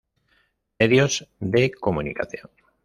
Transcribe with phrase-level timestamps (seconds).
[0.79, 2.49] Medios de comunicación.